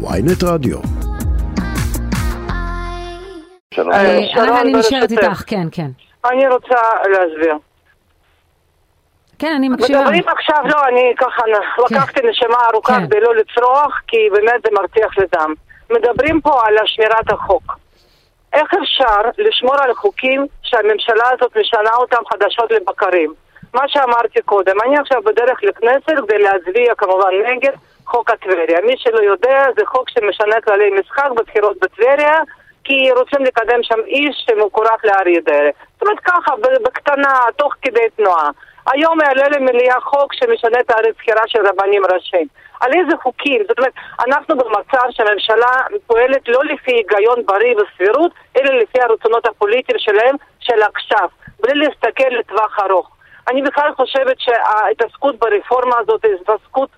ויינט 0.00 0.44
רדיו. 0.44 0.78
שלום. 3.74 3.92
אה, 3.92 4.60
אני 4.60 4.72
נשארת. 4.72 5.10
איתך, 5.12 5.42
כן, 5.46 5.66
כן. 5.72 5.90
אני 6.30 6.48
רוצה 6.48 6.74
להסביר. 7.10 7.54
כן, 9.38 9.52
אני 9.56 9.68
מקשיבה. 9.68 10.00
מדברים 10.00 10.22
עכשיו, 10.28 10.56
לא, 10.64 10.84
אני 10.88 11.12
ככה 11.18 11.42
נ- 11.46 11.94
לקחתי 11.94 12.20
נשימה 12.30 12.56
ארוכה 12.72 12.94
כן. 12.94 13.06
כדי 13.06 13.20
לא 13.20 13.34
לצרוח, 13.34 14.00
כי 14.08 14.16
באמת 14.32 14.62
זה 14.64 14.70
מרתיח 14.80 15.18
לדם. 15.18 15.54
מדברים 15.90 16.40
פה 16.40 16.66
על 16.66 16.74
שמירת 16.86 17.32
החוק. 17.32 17.78
איך 18.52 18.74
אפשר 18.82 19.20
לשמור 19.38 19.74
על 19.82 19.94
חוקים 19.94 20.46
שהממשלה 20.62 21.24
הזאת 21.34 21.56
משנה 21.56 21.90
אותם 21.96 22.22
חדשות 22.32 22.70
לבקרים? 22.70 23.34
מה 23.74 23.88
שאמרתי 23.88 24.42
קודם, 24.44 24.76
אני 24.84 24.98
עכשיו 24.98 25.22
בדרך 25.22 25.58
לכנסת 25.62 26.12
כדי 26.26 26.38
להצביע 26.38 26.94
כמובן 26.94 27.30
נגד 27.46 27.72
חוק 28.06 28.30
הטבריה. 28.30 28.80
מי 28.84 28.94
שלא 28.96 29.18
יודע, 29.18 29.64
זה 29.76 29.86
חוק 29.86 30.10
שמשנה 30.10 30.60
כללי 30.60 30.90
משחק 30.90 31.30
בבחירות 31.36 31.76
בטבריה, 31.78 32.38
כי 32.84 33.10
רוצים 33.10 33.44
לקדם 33.44 33.82
שם 33.82 34.00
איש 34.06 34.46
שמקורב 34.48 34.98
לאריה 35.04 35.40
דרעי. 35.40 35.70
זאת 35.92 36.02
אומרת 36.02 36.20
ככה, 36.20 36.52
בקטנה, 36.84 37.40
תוך 37.56 37.74
כדי 37.82 38.08
תנועה. 38.16 38.50
היום 38.92 39.20
יעלה 39.20 39.48
למליאה 39.48 40.00
חוק 40.00 40.34
שמשנה 40.34 40.80
את 40.80 40.90
בחירה 41.18 41.42
של 41.46 41.66
רבנים 41.66 42.02
ראשיים. 42.14 42.46
על 42.80 42.92
איזה 42.92 43.16
חוקים? 43.22 43.62
זאת 43.68 43.78
אומרת, 43.78 43.92
אנחנו 44.26 44.56
במצב 44.56 45.06
שהממשלה 45.10 45.72
פועלת 46.06 46.48
לא 46.48 46.64
לפי 46.64 46.92
היגיון 46.92 47.46
בריא 47.46 47.74
וסבירות, 47.74 48.32
אלא 48.56 48.74
לפי 48.74 49.00
הרצונות 49.00 49.46
הפוליטיים 49.46 49.98
שלהם, 49.98 50.36
של 50.60 50.82
עכשיו, 50.82 51.28
בלי 51.60 51.74
להסתכל 51.74 52.28
לטווח 52.38 52.78
ארוך. 52.78 53.17
אני 53.48 53.62
בכלל 53.62 53.94
חושבת 53.96 54.40
שההתעסקות 54.40 55.38
ברפורמה 55.38 55.96
הזאת 55.98 56.24
היא 56.24 56.32
התעסקות 56.40 56.90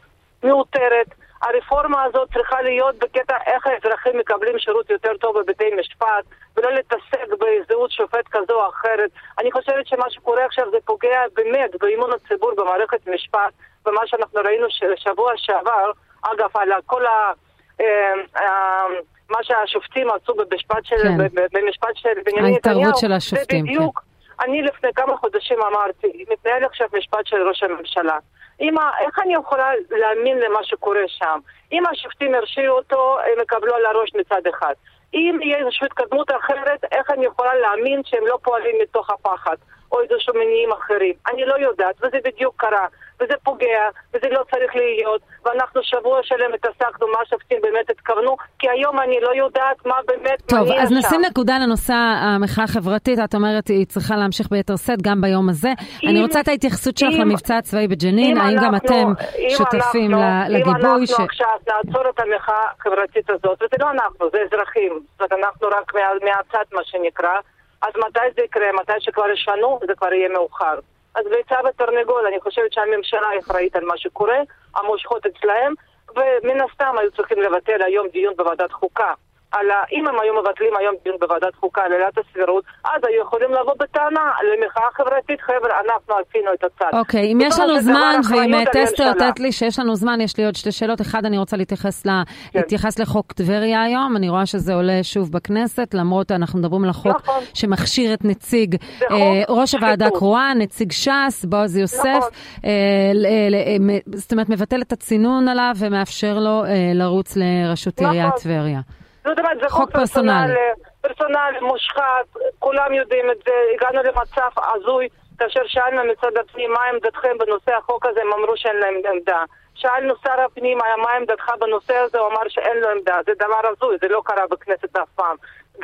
מיותרת. 0.42 1.06
הרפורמה 1.42 2.02
הזאת 2.02 2.28
צריכה 2.32 2.62
להיות 2.62 2.98
בקטע 2.98 3.36
איך 3.46 3.66
האזרחים 3.66 4.18
מקבלים 4.18 4.58
שירות 4.58 4.90
יותר 4.90 5.16
טוב 5.20 5.38
בבתי 5.38 5.64
משפט, 5.80 6.24
ולא 6.56 6.72
להתעסק 6.72 7.28
בזהות 7.40 7.90
שופט 7.90 8.28
כזו 8.30 8.52
או 8.52 8.68
אחרת. 8.68 9.10
אני 9.38 9.52
חושבת 9.52 9.86
שמה 9.86 10.10
שקורה 10.10 10.44
עכשיו 10.44 10.70
זה 10.70 10.76
פוגע 10.84 11.20
באמת 11.34 11.70
באמון 11.80 12.10
הציבור 12.12 12.52
במערכת 12.56 13.08
משפט, 13.14 13.52
ומה 13.86 14.00
שאנחנו 14.06 14.40
ראינו 14.44 14.66
שבוע 14.96 15.32
שעבר, 15.36 15.90
אגב, 16.22 16.50
על 16.54 16.70
כל 16.86 17.06
ה... 17.06 17.32
אה, 17.80 18.12
אה, 18.36 18.86
מה 19.30 19.38
שהשופטים 19.42 20.08
עשו 20.10 20.34
במשפט 20.34 20.84
של, 20.84 20.96
כן. 20.96 21.16
במשפט 21.52 21.94
של 21.94 22.08
בנימין 22.24 22.54
ההתערבות 22.54 22.82
נתניהו, 22.82 23.00
של 23.00 23.12
השופטים, 23.12 23.66
זה 23.66 23.72
בדיוק, 23.72 24.02
אני 24.40 24.62
לפני 24.62 24.90
כמה 24.94 25.16
חודשים 25.16 25.58
אמרתי, 25.62 26.24
מתנהל 26.30 26.64
עכשיו 26.64 26.88
משפט 26.92 27.26
של 27.26 27.48
ראש 27.48 27.62
הממשלה. 27.62 28.18
אמא, 28.60 28.82
איך 29.00 29.18
אני 29.18 29.34
יכולה 29.34 29.70
להאמין 29.90 30.38
למה 30.38 30.64
שקורה 30.64 31.02
שם? 31.06 31.38
אם 31.72 31.86
השופטים 31.86 32.34
הרשיעו 32.34 32.76
אותו, 32.76 33.18
הם 33.20 33.42
יקבלו 33.42 33.74
על 33.74 33.86
הראש 33.86 34.10
מצד 34.14 34.46
אחד. 34.46 34.74
אם 35.14 35.38
יהיה 35.42 35.58
איזושהי 35.58 35.86
התקדמות 35.86 36.30
אחרת, 36.30 36.84
איך 36.92 37.10
אני 37.10 37.26
יכולה 37.26 37.54
להאמין 37.54 38.02
שהם 38.04 38.26
לא 38.26 38.38
פועלים 38.42 38.76
מתוך 38.82 39.10
הפחד, 39.10 39.56
או 39.92 40.00
איזשהו 40.00 40.34
מניעים 40.34 40.72
אחרים? 40.72 41.14
אני 41.30 41.44
לא 41.44 41.54
יודעת, 41.54 41.94
וזה 41.98 42.18
בדיוק 42.24 42.54
קרה, 42.56 42.86
וזה 43.22 43.34
פוגע, 43.44 43.82
וזה 44.14 44.26
לא 44.30 44.42
צריך 44.50 44.76
להיות, 44.76 45.20
ואנחנו 45.44 45.80
שבוע 45.82 46.20
שלם 46.22 46.54
התעסקנו 46.54 47.08
מה 47.08 47.18
השופטים 47.26 47.58
באמת 47.62 47.90
התכוונו, 47.90 48.36
כי 48.58 48.68
היום 48.70 48.98
אני 49.00 49.20
לא 49.20 49.30
יודעת 49.34 49.86
מה 49.86 49.94
באמת 50.06 50.42
טוב, 50.46 50.58
מניע 50.68 50.82
אז 50.82 50.88
שם. 50.88 50.94
נשים 50.94 51.20
נקודה 51.30 51.58
לנושא 51.58 51.92
המחאה 52.22 52.64
החברתית. 52.64 53.18
את 53.24 53.34
אומרת, 53.34 53.68
היא 53.68 53.86
צריכה 53.86 54.16
להמשיך 54.16 54.46
ביתר 54.50 54.76
שאת 54.76 55.02
גם 55.02 55.20
ביום 55.20 55.48
הזה. 55.48 55.68
אני 56.08 56.22
רוצה 56.22 56.40
את 56.40 56.48
ההתייחסות 56.48 56.96
שלך 56.98 57.14
אם- 57.14 57.20
למבצע 57.20 57.56
הצבאי 57.56 57.88
בג'נין. 57.88 58.36
אם 58.36 58.42
האם 58.42 58.56
גם 58.56 58.74
אנחנו- 58.74 58.78
אתם 58.88 59.12
אם 59.38 59.50
שותפים 59.50 60.14
אנחנו- 60.14 60.54
לגיבוי? 60.54 60.72
אם 61.00 61.06
ש- 61.06 61.10
אנחנו 61.10 61.24
עכשיו 61.24 61.48
נעצור 61.68 62.02
את 62.10 62.20
המחאה 62.20 62.54
החברתית 62.80 63.30
הזאת, 63.30 63.62
וזה 63.62 63.76
לא 63.80 63.90
אנחנו, 63.90 64.30
זה 64.32 64.38
אזרחים, 64.46 64.92
זאת 65.18 65.32
אומרת, 65.32 65.44
אנחנו 65.44 65.68
רק 65.68 65.94
מה, 65.94 66.00
מהצד 66.24 66.64
מה 66.72 66.80
שנקרא, 66.84 67.34
אז 67.82 67.92
מתי 68.08 68.20
זה 68.36 68.42
יקרה? 68.44 68.66
מתי 68.82 68.92
שכבר 68.98 69.30
ישנו, 69.30 69.78
זה 69.86 69.92
כבר 69.98 70.12
יהיה 70.12 70.28
מאוחר. 70.28 70.78
אז 71.14 71.24
ביצה 71.24 71.54
ותרנגול, 71.68 72.26
אני 72.26 72.40
חושבת 72.40 72.72
שהממשלה 72.72 73.28
אחראית 73.38 73.76
על 73.76 73.84
מה 73.84 73.98
שקורה, 73.98 74.38
המושכות 74.74 75.26
אצלהם, 75.26 75.74
ומן 76.10 76.60
הסתם 76.60 76.94
היו 76.98 77.10
צריכים 77.10 77.40
לבטל 77.40 77.82
היום 77.82 78.08
דיון 78.08 78.34
בוועדת 78.36 78.72
חוקה. 78.72 79.14
על 79.52 79.70
ה... 79.70 79.74
אם 79.92 80.08
הם 80.08 80.14
היו 80.22 80.34
מבטלים 80.42 80.70
היום 80.78 80.94
דיון 81.04 81.16
בוועדת 81.20 81.54
חוקה 81.60 81.82
על 81.82 81.92
עילת 81.92 82.18
הסבירות, 82.18 82.64
אז 82.84 83.00
היו 83.08 83.22
יכולים 83.22 83.50
לבוא 83.52 83.74
בטענה 83.80 84.20
למחאה 84.52 84.88
חברתית, 84.96 85.40
חבר'ה, 85.40 85.70
אנחנו 85.84 86.14
עשינו 86.14 86.50
את 86.54 86.64
הצד. 86.64 86.98
אוקיי, 86.98 87.32
אם 87.32 87.38
יש 87.40 87.58
לנו 87.60 87.80
זמן, 87.80 88.20
ואם 88.30 88.54
אה, 88.54 88.64
טסטר. 88.72 89.12
תת 89.12 89.40
לי 89.40 89.52
שיש 89.52 89.78
לנו 89.78 89.94
זמן, 89.94 90.20
יש 90.20 90.38
לי 90.38 90.44
עוד 90.44 90.54
שתי 90.56 90.72
שאלות. 90.72 91.00
אחד, 91.00 91.24
אני 91.24 91.38
רוצה 91.38 91.56
להתייחס 91.56 92.06
ל- 92.06 92.10
כן. 92.52 92.58
להתייחס 92.58 92.98
לחוק 92.98 93.32
טבריה 93.32 93.82
היום. 93.82 94.16
אני 94.16 94.28
רואה 94.28 94.46
שזה 94.46 94.74
עולה 94.74 94.98
שוב 95.02 95.32
בכנסת, 95.32 95.94
למרות 95.94 96.32
אנחנו 96.32 96.58
מדברים 96.58 96.84
על 96.84 96.90
החוק 96.90 97.16
נכון. 97.16 97.42
שמכשיר 97.54 98.14
את 98.14 98.24
נציג 98.24 98.76
אה, 99.10 99.16
ראש 99.48 99.74
הוועדה. 99.74 100.06
הקרואה, 100.06 100.54
נציג 100.54 100.92
ש"ס, 100.92 101.44
בועז 101.44 101.76
יוסף. 101.76 102.04
נכון. 102.18 102.28
אה, 102.64 102.70
ל- 103.14 103.26
אה, 103.54 103.76
מ- 103.80 104.16
זאת 104.16 104.32
אומרת, 104.32 104.48
מבטל 104.48 104.82
את 104.82 104.92
הצינון 104.92 105.48
עליו 105.48 105.72
ומאפשר 105.78 106.38
לו 106.38 106.64
אה, 106.64 106.68
לרוץ 106.94 107.36
לראשות 107.36 108.00
נכון. 108.00 108.14
עיריית 108.16 108.34
טבריה. 108.42 108.80
זאת 109.24 109.38
אומרת, 109.38 109.58
זה 109.62 109.68
חוק 109.68 109.80
חוק 109.80 109.90
פרסונלי, 109.90 110.54
פרסונלי, 111.00 111.60
מושחת, 111.60 112.26
כולם 112.58 112.92
יודעים 112.92 113.30
את 113.30 113.36
זה, 113.46 113.52
הגענו 113.74 114.02
למצב 114.02 114.50
הזוי, 114.74 115.08
כאשר 115.40 115.60
שאלנו 115.66 116.02
מצד 116.12 116.36
הפנים 116.40 116.72
מה 116.72 116.84
עמדתכם 116.92 117.38
בנושא 117.38 117.72
החוק 117.76 118.06
הזה, 118.06 118.20
הם 118.20 118.32
אמרו 118.32 118.56
שאין 118.56 118.76
להם 118.76 118.94
עמדה. 119.12 119.42
שאלנו 119.74 120.14
שר 120.24 120.40
הפנים 120.40 120.78
מה 120.78 121.10
עמדתך 121.16 121.52
בנושא 121.60 121.96
הזה, 121.96 122.18
הוא 122.18 122.28
אמר 122.28 122.48
שאין 122.48 122.76
לו 122.76 122.88
עמדה, 122.88 123.16
זה 123.26 123.32
דבר 123.34 123.62
הזוי, 123.70 123.96
זה 124.00 124.08
לא 124.08 124.22
קרה 124.24 124.46
בכנסת 124.50 124.96
אף 124.96 125.08
פעם. 125.14 125.36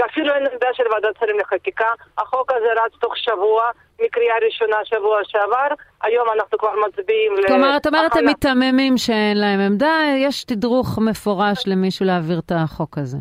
אפילו 0.06 0.34
אין 0.34 0.46
עמדה 0.52 0.66
של 0.72 0.82
ועדת 0.92 1.16
שרים 1.20 1.38
לחקיקה, 1.38 1.88
החוק 2.18 2.52
הזה 2.52 2.66
רץ 2.84 2.92
תוך 3.00 3.16
שבוע, 3.16 3.70
מקריאה 4.04 4.34
ראשונה 4.46 4.76
שבוע 4.84 5.20
שעבר, 5.24 5.68
היום 6.02 6.28
אנחנו 6.34 6.58
כבר 6.58 6.72
מצביעים 6.88 7.32
כלומר, 7.46 7.76
את 7.76 7.86
אומרת, 7.86 8.16
הם. 8.16 8.24
מיתממים 8.24 8.98
שאין 8.98 9.40
להם 9.40 9.60
עמדה, 9.60 10.00
יש 10.16 10.44
תדרוך 10.44 10.98
מפורש 10.98 11.66
למישהו 11.66 12.06
להעביר 12.06 12.38
את 12.38 12.52
החוק 12.54 12.98
הזה. 12.98 13.18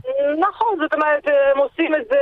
נכון, 0.86 1.00
זאת 1.00 1.28
אומרת, 1.28 1.28
הם 1.54 1.58
עושים 1.58 1.96
את 1.96 2.06
זה 2.10 2.20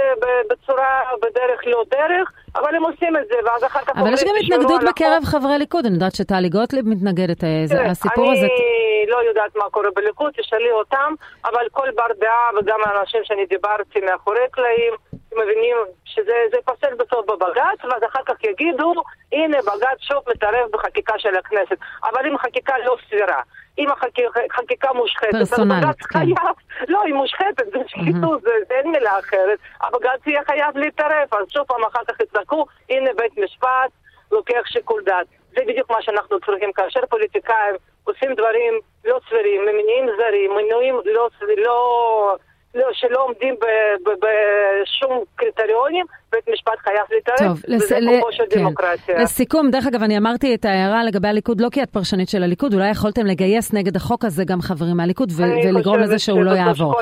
בצורה, 0.49 0.99
בדרך 1.21 1.61
לא 1.65 1.83
דרך, 1.91 2.31
אבל 2.55 2.75
הם 2.75 2.83
עושים 2.83 3.17
את 3.17 3.27
זה, 3.31 3.35
ואז 3.45 3.63
אחר 3.63 3.79
כך... 3.79 3.89
אבל 3.97 4.13
יש 4.13 4.23
גם 4.23 4.27
אומרים, 4.27 4.43
"תשמרו 4.43 4.57
התנגדות 4.59 4.83
החוק". 4.83 4.89
בקרב 4.95 5.23
חברי 5.25 5.57
ליכוד, 5.57 5.85
אני 5.85 5.93
יודעת 5.93 6.15
שטלי 6.15 6.49
גוטליב 6.49 6.85
מתנגדת, 6.87 7.43
אה, 7.43 7.61
זה- 7.65 7.75
תראה, 7.75 7.91
הסיפור 7.91 8.31
הזה... 8.31 8.45
אני 8.45 9.11
לא 9.11 9.17
יודעת 9.29 9.55
מה 9.55 9.69
קורה 9.71 9.89
בליכוד, 9.95 10.31
תשאלי 10.37 10.71
אותם, 10.71 11.13
אבל 11.45 11.65
כל 11.71 11.87
בר 11.95 12.13
דעה 12.19 12.49
וגם 12.59 12.79
האנשים 12.85 13.21
שאני 13.23 13.45
דיברתי 13.45 13.99
מאחורי 14.01 14.39
קלעים, 14.51 14.93
מבינים 15.37 15.77
שזה 16.05 16.31
זה 16.51 16.57
ייפסל 16.57 16.93
בסוף 16.95 17.25
בבג"ץ, 17.25 17.79
ואז 17.91 18.03
אחר 18.09 18.19
כך 18.25 18.43
יגידו, 18.43 18.93
הנה 19.31 19.57
בג"ץ 19.61 19.99
שוב 19.99 20.23
מתערב 20.31 20.69
בחקיקה 20.73 21.13
של 21.17 21.35
הכנסת. 21.35 21.77
אבל 22.03 22.27
אם 22.27 22.37
חקיקה 22.37 22.73
לא 22.85 22.95
סבירה, 23.09 23.41
אם 23.77 23.91
החקיקה, 23.91 24.39
חקיקה 24.51 24.93
מושחתת, 24.93 25.35
אז 25.41 25.49
פרסונלית, 25.49 25.83
בג"ץ 25.83 26.01
כן. 26.05 26.19
חייב, 26.19 26.55
לא, 26.87 27.01
היא 27.05 27.13
מושחתת, 27.13 27.65
זה 27.65 27.79
שחיתות, 27.87 28.41
זה, 28.41 28.49
זה 28.67 28.73
אין 28.75 28.91
מילה 28.91 29.19
אחרת, 29.19 29.59
הבג"ץ 29.81 30.27
יהיה 30.27 30.43
חייב 30.45 30.77
להתערב, 30.77 31.27
אז 31.31 31.45
שוב 31.49 31.63
פעם 31.67 31.83
אחר 31.83 31.99
כך 32.07 32.19
יצעקו, 32.19 32.65
הנה 32.89 33.09
בית 33.17 33.37
משפט 33.37 33.91
לוקח 34.31 34.61
שיקול 34.65 35.03
דעת. 35.03 35.27
זה 35.55 35.61
בדיוק 35.67 35.89
מה 35.89 36.01
שאנחנו 36.01 36.39
צריכים, 36.39 36.73
כאשר 36.73 36.99
פוליטיקאים 37.09 37.75
עושים 38.03 38.33
דברים 38.33 38.73
לא 39.05 39.19
סבירים, 39.29 39.61
ממניעים 39.61 40.05
זרים, 40.17 40.55
מינויים 40.55 40.95
לא, 41.05 41.29
לא, 41.57 42.35
שלא 42.93 43.23
עומדים 43.25 43.55
בשום 44.05 45.23
קריטריונים, 45.35 46.05
בית 46.31 46.49
משפט 46.53 46.79
חייב 46.79 47.05
להתערב, 47.11 47.61
טוב, 47.61 47.75
וזה 47.75 47.99
כוחו 48.19 48.31
של 48.31 48.43
כן. 48.49 48.59
דמוקרטיה. 48.59 49.21
לסיכום, 49.21 49.71
דרך 49.71 49.87
אגב, 49.87 50.03
אני 50.03 50.17
אמרתי 50.17 50.55
את 50.55 50.65
ההערה 50.65 51.03
לגבי 51.03 51.27
הליכוד, 51.27 51.61
לא 51.61 51.69
כי 51.71 51.83
את 51.83 51.89
פרשנית 51.89 52.29
של 52.29 52.43
הליכוד, 52.43 52.73
אולי 52.73 52.89
יכולתם 52.89 53.25
לגייס 53.25 53.73
נגד 53.73 53.95
החוק 53.95 54.25
הזה 54.25 54.43
גם 54.45 54.61
חברים 54.61 54.97
מהליכוד 54.97 55.31
ו- 55.31 55.43
ולגרום 55.65 55.99
לזה 55.99 56.19
שהוא 56.19 56.43
לא 56.43 56.51
יעבור. 56.51 56.95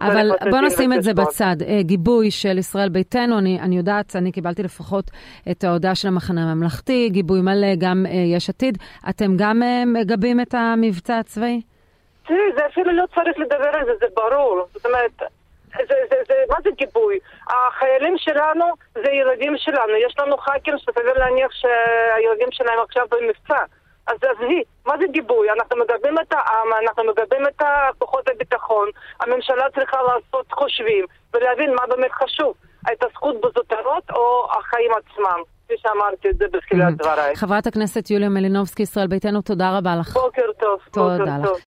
אבל 0.00 0.30
בוא 0.50 0.60
נשים 0.60 0.92
את 0.92 1.02
זה. 1.02 1.14
בצד. 1.14 1.56
אה, 1.66 1.82
גיבוי 1.82 2.30
של 2.30 2.58
ישראל 2.58 2.88
ביתנו, 2.88 3.38
אני, 3.38 3.60
אני 3.60 3.76
יודעת, 3.76 4.16
אני 4.16 4.32
קיבלתי 4.32 4.62
לפחות 4.62 5.10
את 5.50 5.64
ההודעה 5.64 5.94
של 5.94 6.08
המחנה 6.08 6.50
הממלכתי, 6.50 7.08
גיבוי 7.12 7.40
מלא, 7.40 7.74
גם 7.78 8.06
אה, 8.06 8.12
יש 8.36 8.48
עתיד. 8.50 8.78
אתם 9.08 9.36
גם 9.36 9.62
אה, 9.62 9.84
מגבים 9.86 10.40
את 10.40 10.54
המבצע 10.54 11.18
הצבאי? 11.18 11.60
תראי, 12.28 12.52
זה 12.56 12.66
אפילו 12.66 12.92
לא 12.92 13.04
צריך 13.14 13.38
לדבר 13.38 13.70
על 13.72 13.84
זה, 13.84 13.92
זה 14.00 14.06
ברור. 14.14 14.66
זאת 14.74 14.86
אומרת, 14.86 15.10
זה, 15.88 15.94
זה, 16.10 16.16
זה, 16.28 16.34
מה 16.48 16.56
זה 16.64 16.70
גיבוי? 16.70 17.18
החיילים 17.46 18.14
שלנו 18.18 18.64
זה 18.94 19.10
ילדים 19.10 19.54
שלנו. 19.56 19.92
יש 20.06 20.14
לנו 20.18 20.36
ח"כים 20.36 20.74
שסביר 20.78 21.18
להניח 21.18 21.50
שהילדים 21.52 22.48
שלהם 22.52 22.78
עכשיו 22.80 23.06
במבצע. 23.10 23.64
אז 24.06 24.16
עזבי, 24.22 24.62
מה 24.86 24.94
זה 24.98 25.04
גיבוי? 25.10 25.50
אנחנו 25.50 25.76
מגבים 25.76 26.18
את 26.18 26.32
העם, 26.32 26.68
אנחנו 26.82 27.04
מגבים 27.04 27.46
את 27.46 27.62
כוחות 27.98 28.28
הביטחון. 28.28 28.88
הממשלה 29.20 29.64
צריכה 29.74 29.98
לעשות 30.02 30.52
חושבים 30.52 31.04
ולהבין 31.34 31.74
מה 31.74 31.82
באמת 31.88 32.12
חשוב. 32.12 32.54
ההתעסקות 32.86 33.36
בזוטרות 33.40 34.10
או 34.10 34.48
החיים 34.58 34.90
עצמם. 34.92 35.42
כפי 35.64 35.74
שאמרתי 35.78 36.30
את 36.30 36.36
זה 36.38 36.44
בתחילת 36.52 36.96
דבריי. 36.96 37.36
חברת 37.36 37.66
הכנסת 37.66 38.10
יוליה 38.10 38.28
מלינובסקי, 38.28 38.82
ישראל 38.82 39.06
ביתנו, 39.06 39.42
תודה 39.42 39.78
רבה 39.78 39.96
לך. 40.00 40.12
בוקר 40.12 40.52
טוב. 40.60 40.80
תודה 40.92 41.16
בוקר 41.18 41.24
לך. 41.24 41.46
טוב. 41.46 41.58